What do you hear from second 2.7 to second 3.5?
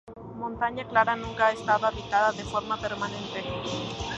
permanente.